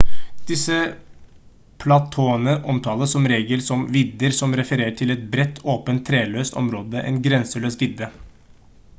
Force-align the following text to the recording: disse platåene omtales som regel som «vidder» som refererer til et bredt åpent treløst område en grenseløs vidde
disse 0.51 0.75
platåene 1.83 2.55
omtales 2.71 3.11
som 3.15 3.27
regel 3.31 3.61
som 3.65 3.83
«vidder» 3.97 4.33
som 4.37 4.55
refererer 4.61 4.95
til 5.03 5.15
et 5.15 5.27
bredt 5.35 5.61
åpent 5.75 6.05
treløst 6.09 6.57
område 6.63 7.05
en 7.11 7.21
grenseløs 7.29 7.77
vidde 7.85 8.09